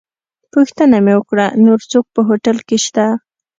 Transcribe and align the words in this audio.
پوښتنه 0.53 0.97
مې 1.05 1.13
وکړه 1.17 1.45
چې 1.51 1.57
نور 1.65 1.79
څوک 1.91 2.05
په 2.15 2.21
هوټل 2.27 2.57
کې 2.67 2.77
شته. 2.85 3.05